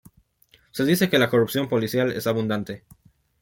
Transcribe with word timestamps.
Se 0.71 0.83
dice 0.83 1.11
que 1.11 1.19
la 1.19 1.29
corrupción 1.29 1.69
policial 1.69 2.11
es 2.13 2.25
abundante. 2.25 2.85